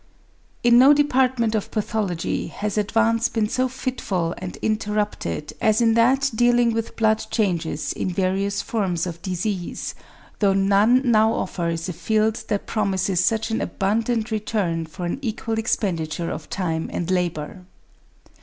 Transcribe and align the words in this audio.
In 0.63 0.79
no 0.79 0.93
department 0.93 1.53
of 1.53 1.69
Pathology 1.69 2.47
has 2.47 2.75
advance 2.75 3.29
been 3.29 3.47
so 3.47 3.67
fitful 3.67 4.33
and 4.39 4.57
interrupted 4.63 5.53
as 5.61 5.79
in 5.79 5.93
that 5.93 6.31
dealing 6.33 6.73
with 6.73 6.95
blood 6.95 7.23
changes 7.29 7.93
in 7.93 8.09
various 8.09 8.63
forms 8.63 9.05
of 9.05 9.21
disease, 9.21 9.93
though 10.39 10.55
none 10.55 11.03
now 11.11 11.31
offers 11.33 11.87
a 11.87 11.93
field 11.93 12.43
that 12.47 12.65
promises 12.65 13.23
such 13.23 13.51
an 13.51 13.61
abundant 13.61 14.31
return 14.31 14.87
for 14.87 15.05
an 15.05 15.19
equal 15.21 15.59
expenditure 15.59 16.31
of 16.31 16.49
time 16.49 16.89
and 16.91 17.11
labour. 17.11 17.61